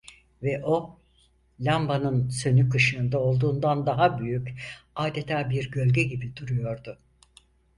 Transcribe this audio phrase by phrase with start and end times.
[0.43, 0.99] Ve o,
[1.59, 4.61] lambanın sönük ışığında, olduğundan daha büyük,
[4.95, 6.99] adeta bir gölge gibi duruyordu.